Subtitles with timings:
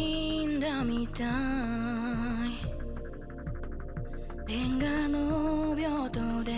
[0.00, 1.26] いんだみたい。
[4.46, 6.52] レンガの病棟で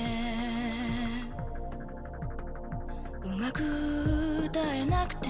[3.25, 5.22] うまく歌えなくて。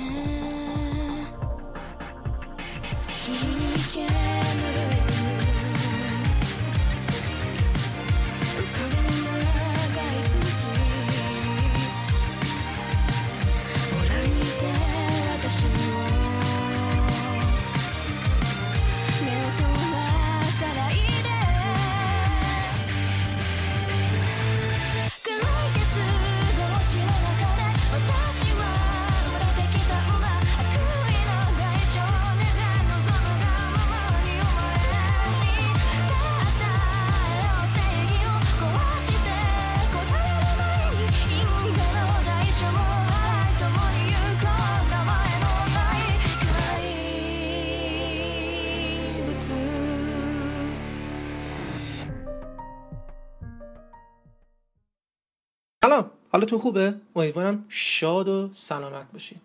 [56.42, 59.38] حالتون خوبه؟ امیدوارم شاد و سلامت باشین.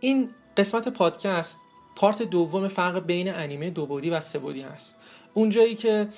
[0.00, 1.60] این قسمت پادکست
[1.96, 4.94] پارت دوم فرق بین انیمه دو بودی و سه بودی هست.
[5.34, 6.08] اونجایی که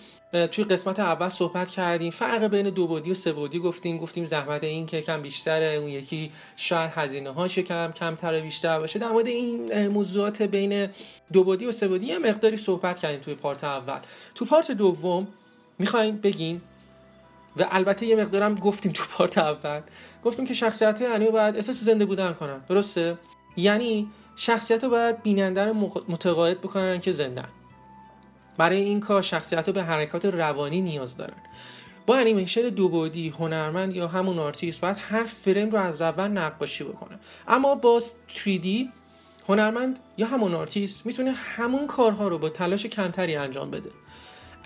[0.50, 4.64] توی قسمت اول صحبت کردیم فرق بین دو بودی و سه بودی گفتیم گفتیم زحمت
[4.64, 8.98] این که کم بیشتره اون یکی شاید هزینه هاش کم کمتر بیشتر باشه.
[8.98, 10.88] در مورد این موضوعات بین
[11.32, 13.98] دو بودی و سه بودی یه مقداری صحبت کردیم توی پارت اول.
[14.34, 15.28] تو پارت دوم
[15.78, 16.62] می‌خوایم بگیم
[17.56, 19.80] و البته یه مقدارم گفتیم تو part اول.
[20.24, 22.58] گفتیم که شخصیت انیمه باید احساس زنده بودن کنن.
[22.68, 23.18] درسته؟
[23.56, 25.74] یعنی شخصیتا باید بیننده رو
[26.08, 27.48] متقاعد بکنن که زندن.
[28.56, 31.36] برای این کار شخصیتا به حرکات روانی نیاز دارن.
[32.06, 36.84] با انیمیشن دو بعدی هنرمند یا همون آرتیست باید هر فریم رو از اول نقاشی
[36.84, 37.18] بکنه.
[37.48, 38.02] اما با
[38.36, 38.66] 3D
[39.48, 43.90] هنرمند یا همون آرتیست می‌تونه همون کارها رو با تلاش کمتری انجام بده.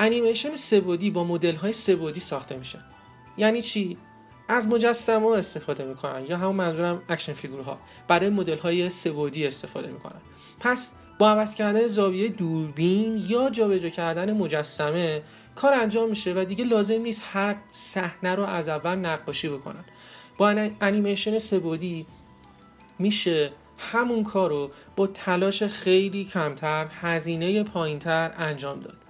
[0.03, 2.79] انیمیشن سه بعدی با مدل های سه بعدی ساخته میشه.
[3.37, 3.99] یعنی چی؟
[4.49, 9.47] از مجسمه استفاده می‌کنن یا همون منظورم action figure ها برای مدل های سه بعدی
[9.47, 10.21] استفاده می‌کنن.
[10.61, 15.23] پس با عوض کردن زاویه دوربین یا جابجا کردن مجسمه
[15.55, 19.85] کار انجام میشه و دیگه لازم نیست هر صحنه رو از اول نقاشی بکنن.
[20.39, 20.49] با
[20.81, 22.07] انیمیشن سه بعدی
[22.99, 29.02] میشه همون کار رو با تلاش خیلی کمتر هزینه پایینتر انجام داد.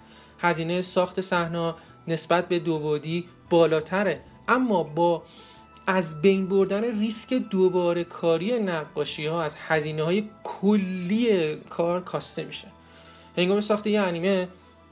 [0.42, 1.74] هزینه ساخت صحنه
[2.08, 4.20] نسبت به دو بودی بالاتره.
[4.48, 5.22] اما با
[5.86, 12.68] از بین بردن ریسک دوباره کاری نقاشی ها از هزینه های کلی کار کاسته میشه.
[13.36, 14.48] هنگام ساخت یه انیمه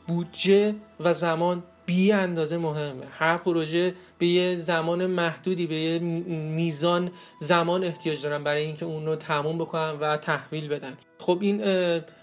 [0.07, 3.07] بودجه و زمان بی اندازه مهمه.
[3.11, 7.11] هر پروژه به یه زمان محدودی به یه میزان
[7.41, 10.99] زمان احتیاج دارن برای اینکه اون رو تموم بکنن و تحویل بدن.
[11.19, 11.61] خب این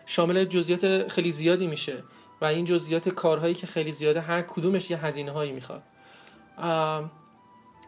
[0.05, 2.03] شامل جزئیات خیلی زیادی میشه.
[2.41, 5.83] و این جزئیات کارهایی که خیلی زیاده هر کدومش یه هزینه هایی می‌خواد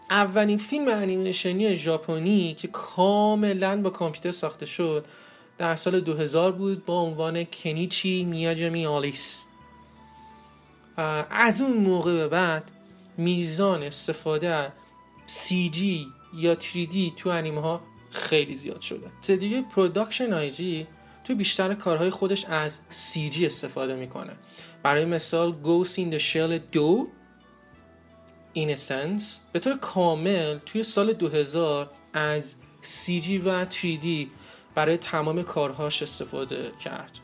[0.09, 5.05] اولین فیلم انیمیشنی ژاپنی که کاملا با کامپیوتر ساخته شد
[5.57, 9.43] در سال 2000 بود با عنوان کنیچی میاجمی آلیس.
[11.29, 12.71] از اون موقع به بعد
[13.17, 14.73] میزان استفاده
[15.27, 15.77] CG
[16.33, 17.81] یا 3D تو انیمه ها
[18.11, 19.11] خیلی زیاد شده.
[19.19, 24.34] استودیو Production I.G تو بیشتر کارهای خودش از CG استفاده می‌کنه.
[24.84, 27.07] برای مثال Ghost in the Shell 2
[28.56, 34.28] In به طور کامل توی سال 2000 از CG و 3D
[34.75, 37.19] برای تمام کارهاش استفاده کرد.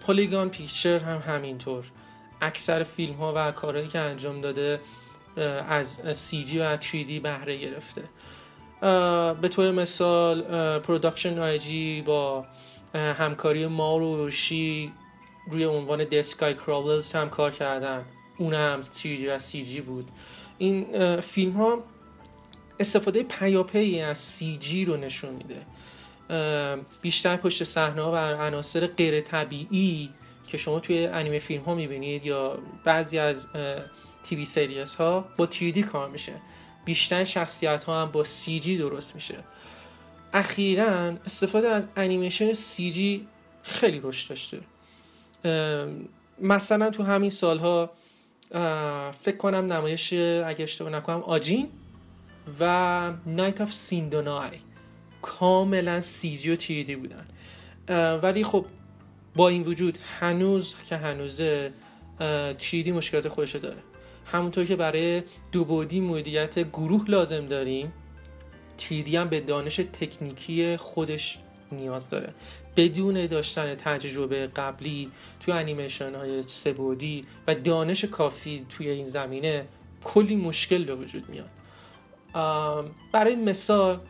[0.00, 1.84] Polygon Picture هم همینطور.
[2.40, 4.80] اکثر فیلم ها و کارهایی که انجام داده
[5.68, 8.02] از CG و 3D بهره گرفته.
[9.40, 10.42] به طور مثال
[10.78, 12.46] Production I با
[12.94, 14.92] همکاری ما شی
[15.50, 18.04] روی عنوان The Sky Crawlers هم کار کردن.
[18.38, 20.08] اون هم 3D و CG بود.
[20.58, 21.84] این فیلم ها
[22.80, 25.66] استفاده پیاپی از CG رو نشون میده.
[27.02, 30.10] بیشتر پشت صحنه و عناصر غیر طبیعی
[30.46, 33.46] که شما توی انیمه فیلم ها می‌بینید یا بعضی از
[34.24, 36.32] TV series ها با 3D کار میشه.
[36.84, 39.34] بیشتر شخصیت ها هم با CG درست میشه.
[40.36, 43.26] اخیرا استفاده از انیمیشن CG
[43.62, 44.58] خیلی رشد داشته.
[46.40, 47.90] مثلا تو همین سالها
[49.22, 51.68] فکر کنم نمایش اگه اشتباه نکنم آجین
[52.60, 54.50] و Knights of Sidonia
[55.22, 57.26] کاملا CG و 3D بودن.
[58.18, 58.66] ولی خب
[59.36, 61.72] با این وجود هنوز که هنوزه
[62.58, 63.78] تیدی مشکلات خودشو داره.
[64.32, 65.22] همونطور که برای
[65.52, 67.92] دو بودی مدیریت گروه لازم داریم
[68.78, 71.38] تیدی هم به دانش تکنیکی خودش
[71.72, 72.34] نیاز داره.
[72.76, 79.66] بدون داشتن تجربه قبلی توی انیمیشن های سبودی و دانش کافی توی این زمینه
[80.04, 81.50] کلی مشکل به وجود میاد.
[83.12, 84.00] برای مثال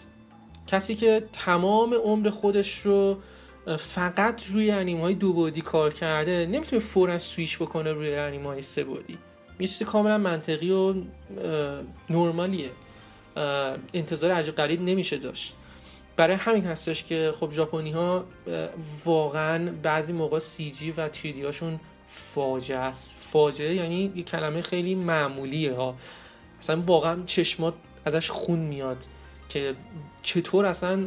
[0.66, 3.18] کسی که تمام عمر خودش رو
[3.78, 8.62] فقط روی انیمه های دو بودی کار کرده نمی‌تونه فورا سویش بکنه روی انیمه های
[8.62, 9.18] سه بودی
[9.60, 10.94] یه کاملا منطقی و
[12.10, 12.70] نرمالیه.
[13.94, 15.54] انتظار عجب غریب نمیشه داشت.
[16.16, 18.24] برای همین هستش که خب ژاپنی ها
[19.04, 23.16] واقعا بعضی موقع سی جی و تریدی هاشون فاجعه است.
[23.20, 25.94] فاجعه یعنی یه کلمه خیلی معمولیه ها.
[26.58, 27.74] اصلا واقعا چشمات
[28.04, 29.04] ازش خون میاد
[29.48, 29.74] که
[30.22, 31.06] چطور اصلا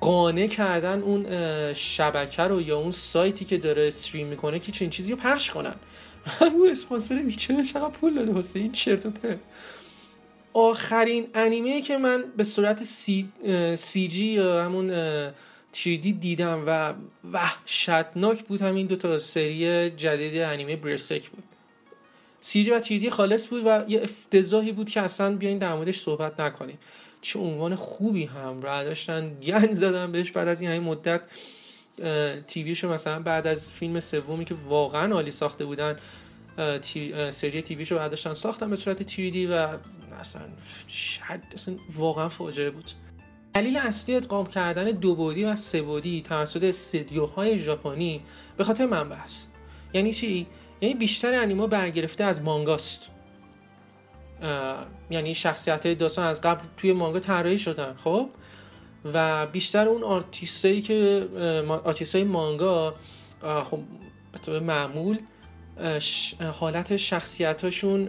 [0.00, 1.24] قانع کردن اون
[1.72, 5.74] شبکه رو یا اون سایتی که داره استریم می‌کنه که چنین چیزی رو پخش کنن.
[6.40, 9.38] اون اسپانسر میچنه چقدر پول داده واسه این چرت و پرت.
[10.52, 13.28] آخرین انیمه که من به صورت سی,
[13.76, 14.90] سی جی یا همون
[15.72, 16.94] تریدی دیدم و
[17.32, 21.44] وحشتناک بود همین دو تا سری جدید انیمه برسک بود.
[22.40, 26.40] سی و تیدی خالص بود و یه افتضاحی بود که اصلا بیاین در موردش صحبت
[26.40, 26.78] نکنیم.
[27.20, 31.20] چه عنوان خوبی هم را داشتن گند زدن بهش بعد از این همین مدت
[32.46, 35.96] تیویشو مثلا بعد از فیلم سومی که واقعا عالی ساخته بودن
[36.82, 39.68] تی، سری تیویشو برداشتن ساختن به صورت تیریدی و
[40.20, 40.42] اصلا
[41.54, 42.90] اصلا واقعا فاجعه بود.
[43.54, 48.22] دلیل اصلی ادغام کردن دو بودی و سه بودی توسط استدیوهای ژاپنی
[48.56, 49.48] به خاطر منبع است
[49.92, 50.46] یعنی چی؟
[50.80, 53.10] یعنی بیشتر انیمه ها برگرفته از مانگاست.
[55.10, 58.28] یعنی شخصیت های داستان از قبل توی مانگا طراحی شدن خب؟
[59.04, 61.28] و بیشتر اون آرتیستایی که
[61.84, 62.94] آرتیست های مانگا
[63.42, 63.80] خب
[64.46, 65.18] به معمول
[66.60, 68.08] حالت شخصیتاشون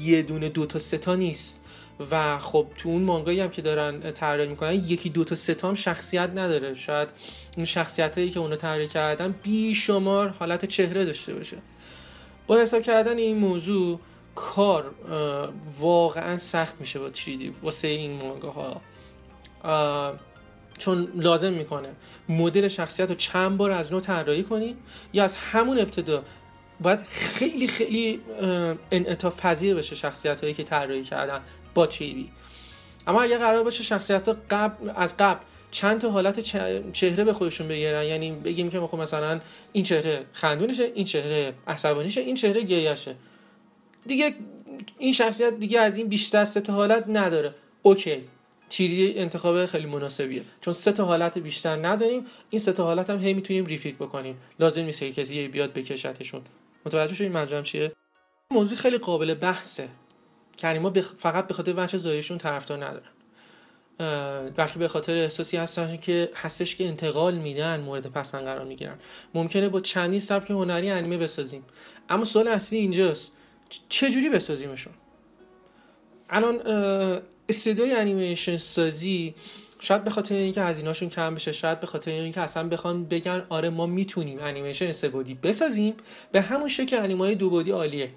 [0.00, 1.60] یه دونه دو تا سه تا نیست.
[2.10, 5.74] و خب تو اون مانگایی هم که دارن طراحی می‌کنن یکی دو تا سه هم
[5.74, 6.74] شخصیت نداره.
[6.74, 7.08] شاید
[7.56, 11.56] اون شخصیت هایی که اونو طراحی کردن بیشمار حالت چهره داشته باشه.
[12.46, 14.00] با حساب کردن این موضوع
[14.34, 14.94] کار
[15.80, 18.80] واقعا سخت میشه با 3D واسه این مانگاها.
[20.78, 21.88] چون لازم می‌کنه
[22.28, 24.76] مدل شخصیت رو چند بار از نو طراحی کنی
[25.12, 26.22] یا از همون ابتدا
[26.80, 28.20] باید خیلی خیلی
[28.90, 31.40] انعطاف پذیر بشه شخصیت هایی که طراحی کردن
[31.74, 32.28] با تیوی
[33.06, 35.40] اما اگه قرار باشه شخصیت ها قبل از قبل
[35.70, 36.40] چند تا حالت
[36.92, 39.40] چهره به خودشون بگیرن یعنی بگیم که خب مثلا
[39.72, 43.14] این چهره خندونشه این چهره عصبانیشه این چهره گیاشه
[44.06, 44.34] دیگه
[44.98, 47.54] این شخصیت دیگه از این بیشتر سه تا حالت نداره.
[47.82, 48.24] اوکی
[48.70, 50.42] تیری انتخاب خیلی مناسبیه.
[50.60, 54.36] چون سه تا حالت بیشتر نداریم این سه تا حالت هم هی می‌تونیم ریپیت بکنیم.
[54.60, 56.40] لازم نیست که کسی بیاد بکشتشون.
[56.86, 57.92] متوجه شدید منظورم چیه؟
[58.50, 59.88] موضوع خیلی قابل بحثه.
[60.56, 63.10] که ما فقط به خاطر وجه زایشون طرفدار ندارن.
[64.56, 68.98] بلکه به خاطر احساسی هستن که هستش که انتقال میدن مورد پسند قرار می‌گیرن.
[69.34, 71.64] ممکنه با چندین سبک هنری انیمه بسازیم.
[72.08, 73.32] اما سوال اصلی اینجاست.
[73.88, 74.92] چجوری بسازیمشون؟
[76.30, 76.60] الان
[77.48, 79.34] استودیوی انیمیشن سازی
[79.80, 83.70] شاید به خاطر اینکه هزینه‌شون کم بشه شاید به خاطر اینکه اصلا بخوان بگن آره
[83.70, 85.08] ما می‌تونیم انیمیشن سه
[85.42, 85.94] بسازیم.
[86.32, 88.10] به همون شکل انیمای دو بودی عالیه.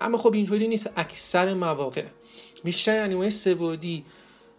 [0.00, 2.04] اما خب اینطوری نیست اکثر مواقع.
[2.64, 3.54] بیشتر انیمای سه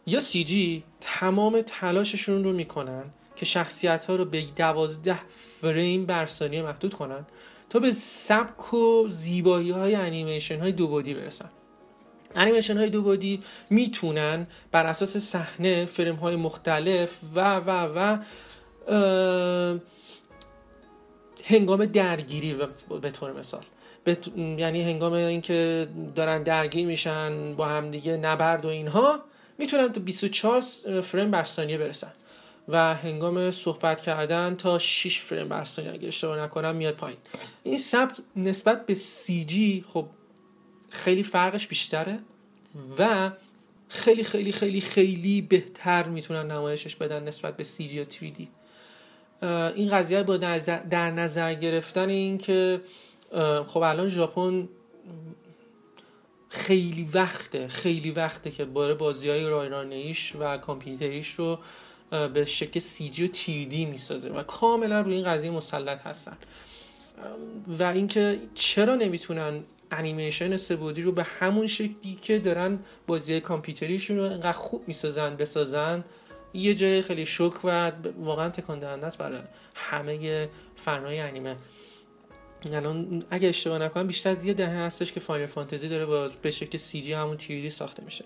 [0.06, 3.04] یا سی جی تمام تلاششون رو می‌کنن
[3.36, 5.20] که شخصیت ها رو به دوازده
[5.62, 7.26] فریم بر ثانیه محدود کنن
[7.70, 11.50] تا به سبک و زیبایی های انیمیشن های دو بودی برسن.
[12.36, 18.18] انیمیشن های دو بودی می‌تونن بر اساس صحنه فریم های مختلف و و و
[21.46, 22.56] هنگام درگیری
[23.02, 23.64] به طور مثال.
[24.36, 29.20] یعنی هنگام اینکه دارن درگیر میشن با همدیگه نبرد و اینها
[29.58, 30.62] می‌تونن تا 24
[31.02, 32.12] فریم بر ثانیه برسن.
[32.68, 37.18] و هنگام صحبت کردن تا 6 فریم بر ثانیه اگه اشتباه نکنم میاد پایین.
[37.64, 40.06] این سبک نسبت به سی جی خب
[40.92, 42.20] خیلی فرقش بیشتره
[42.98, 43.32] و
[43.90, 48.48] خیلی خیلی خیلی خیلی بهتر می‌تونن نمایشش بدن نسبت به سی و 3
[49.76, 52.82] این قضیه با در نظر گرفتن این که
[53.68, 54.70] خب الان ژاپن
[56.50, 61.60] خیلی وقته خیلی وقته که باره بازی های رایرانیش و کامپیوتریش رو
[62.34, 66.38] به شکل سی جی و تیریدی می‌سازه و کاملا روی این قضیه مسلط هستن.
[67.68, 74.24] و اینکه چرا نمی‌تونن انیمیشن سه‌بعدی رو به همون شکلی که دارن بازی کامپیوتریشون رو
[74.24, 76.04] اینقدر خوب می‌سازن بسازن
[76.54, 79.40] یه جای خیلی شیک و واقعا تکان دهنده است برای
[79.76, 81.56] همه فنهای انیمه.
[82.74, 86.52] الان اگه اشتباه نکنم بیشتر از یه دهه هستش که Final Fantasy داره با به
[86.52, 88.26] شکل CG همون 3D ساخته میشه.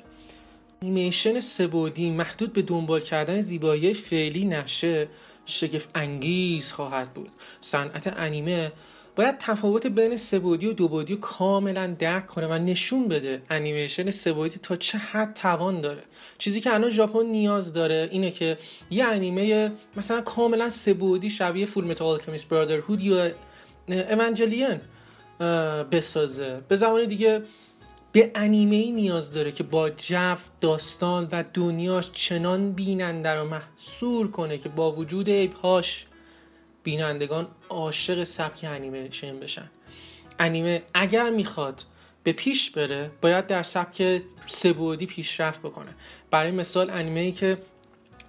[0.82, 5.08] انیمیشن سه‌بعدی محدود به دنبال کردن زیبایی فعلی نشه
[5.46, 7.30] شگفت انگیز خواهد بود.
[7.62, 8.72] صنعت انیمه
[9.16, 14.76] باید تفاوت بین سبودی و دوبودی کاملا درک کنه و نشون بده انیمیشن سبودی تا
[14.76, 16.04] چه حد توان داره.
[16.38, 18.58] چیزی که الان ژاپن نیاز داره اینه که
[18.90, 23.32] یه انیمه مثلا کاملا سبودی شبیه فول متال الکمیست برادرهود یا
[23.88, 24.82] ایونجلیان
[25.92, 26.62] بسازه.
[26.68, 27.42] به زمان دیگه
[28.12, 34.32] به انیمه ای نیاز داره که با جو داستان و دنیاش چنان بیننده رو محصور
[34.32, 36.06] کنه که با وجود عیبهاش
[36.86, 39.70] بینندگان عاشق سبک انیمیشن بشن.
[40.40, 41.84] انیمه اگر می‌خواد
[42.24, 45.96] به پیش بره باید در سبک سبودی پیشرفت بکنه.
[46.32, 47.58] برای مثال انیمه ای که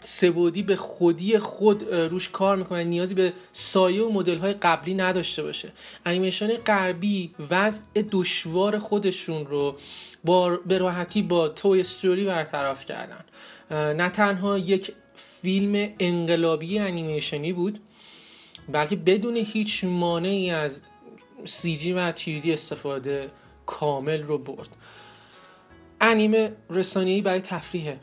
[0.00, 5.42] سبودی به خودی خود روش کار می‌کنه نیازی به سایه و مدل های قبلی نداشته
[5.42, 5.72] باشه.
[6.06, 9.76] انیمیشن غربی وضع دشوار خودشون رو
[10.24, 13.24] با به راحتی با توی استوری برطرف کردن.
[13.70, 17.80] نه تنها یک فیلم انقلابی انیمیشنی بود
[18.72, 20.80] بلکه بدون هیچ مانعی از
[21.44, 23.30] سی جی و تیریدی استفاده
[23.66, 24.68] کامل رو برد.
[26.00, 28.00] انیمه رسانه‌ای برای تفریحه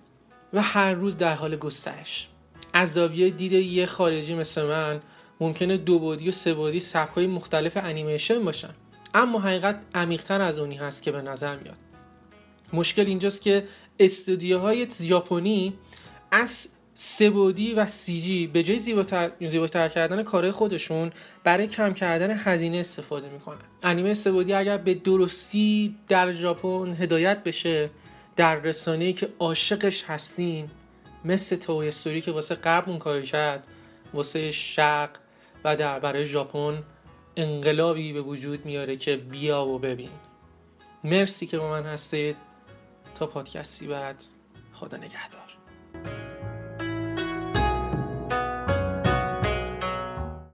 [0.53, 2.27] و هر روز در حال گسترش.
[2.74, 5.01] از زاویه دید یه خارجی مثل من
[5.39, 8.74] ممکنه دو بودی و سه بودی سبکای مختلف انیمیشن باشن.
[9.13, 11.77] اما حقیقت عمیقتر از اونی هست که به نظر میاد.
[12.74, 13.67] مشکل اینجاست که
[14.00, 15.74] استودیوهای ژاپنی
[16.32, 21.12] از سبودی و سی جی به جای زیباتر, زیباتر کردن کارهای خودشون
[21.44, 23.58] برای کم کردن هزینه استفاده می‌کنن.
[23.84, 27.90] انیمه سبودی اگر به درستی در ژاپن هدایت بشه
[28.36, 30.72] در رسانه‌ای که عاشقش هستیم
[31.26, 33.68] مثل توی استوری که واسه قبل اون کاری کرد
[34.14, 35.10] واسه شق
[35.64, 36.84] و در برای ژاپن
[37.36, 40.10] انقلابی به وجود میاره که بیا و ببین.
[41.04, 42.38] مرسی که با من هستید.
[43.16, 44.24] تا پادکستی بعد
[44.74, 45.62] خدا نگهدار.